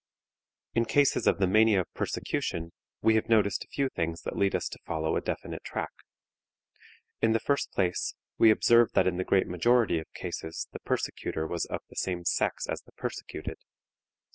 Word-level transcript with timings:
In 0.73 0.85
cases 0.85 1.27
of 1.27 1.37
the 1.37 1.45
mania 1.45 1.81
of 1.81 1.93
persecution 1.93 2.71
we 3.03 3.13
have 3.13 3.29
noticed 3.29 3.63
a 3.63 3.67
few 3.67 3.87
things 3.87 4.23
that 4.23 4.35
lead 4.35 4.55
us 4.55 4.67
to 4.69 4.79
follow 4.83 5.15
a 5.15 5.21
definite 5.21 5.63
track. 5.63 5.91
In 7.21 7.33
the 7.33 7.39
first 7.39 7.71
place, 7.71 8.15
we 8.39 8.49
observed 8.49 8.95
that 8.95 9.05
in 9.05 9.17
the 9.17 9.23
great 9.23 9.45
majority 9.45 9.99
of 9.99 10.11
cases 10.15 10.67
the 10.71 10.79
persecutor 10.79 11.45
was 11.45 11.67
of 11.67 11.81
the 11.91 11.95
same 11.95 12.25
sex 12.25 12.65
as 12.65 12.81
the 12.81 12.93
persecuted. 12.93 13.57